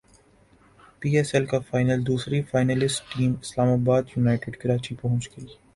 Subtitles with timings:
[0.99, 5.45] پی S L کا final دوسری finalist team اسلام باد یونائیٹڈ کراچی پہنچ گئی